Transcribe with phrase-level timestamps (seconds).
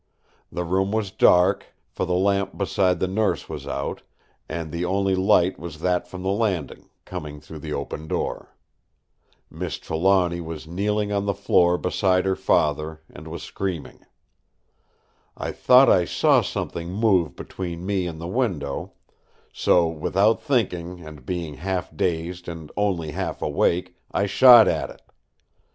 [0.51, 4.01] The room was dark, for the lamp beside the Nurse was out,
[4.49, 8.55] and the only light was that from the landing, coming through the open door.
[9.51, 13.99] Miss Trelawny was kneeling on the floor beside her father, and was screaming.
[15.37, 18.93] I thought I saw something move between me and the window;
[19.53, 25.01] so, without thinking, and being half dazed and only half awake, I shot at it.